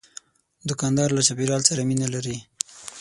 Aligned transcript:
دوکاندار 0.69 1.09
له 1.13 1.21
چاپیریال 1.27 1.61
سره 1.69 1.81
مینه 1.89 2.07
لري. 2.13 2.37